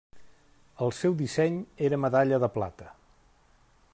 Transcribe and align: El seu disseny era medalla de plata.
El 0.85 0.93
seu 0.99 1.17
disseny 1.19 1.59
era 1.89 2.01
medalla 2.07 2.41
de 2.47 2.51
plata. 2.57 2.91